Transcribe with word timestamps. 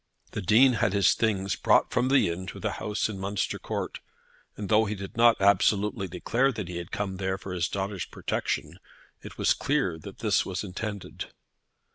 The 0.31 0.41
Dean 0.41 0.73
had 0.73 0.93
his 0.93 1.13
things 1.13 1.55
brought 1.55 1.91
from 1.91 2.07
the 2.09 2.27
inn 2.27 2.47
to 2.47 2.59
the 2.59 2.71
house 2.81 3.07
in 3.07 3.19
Munster 3.19 3.59
Court, 3.59 3.99
and 4.57 4.67
though 4.67 4.85
he 4.85 4.95
did 4.95 5.15
not 5.15 5.39
absolutely 5.39 6.07
declare 6.07 6.51
that 6.53 6.67
he 6.69 6.77
had 6.77 6.89
come 6.91 7.17
there 7.17 7.37
for 7.37 7.53
his 7.53 7.67
daughter's 7.69 8.07
protection, 8.07 8.79
it 9.21 9.37
was 9.37 9.53
clear 9.53 9.99
that 9.99 10.17
this 10.17 10.43
was 10.43 10.63
intended. 10.63 11.27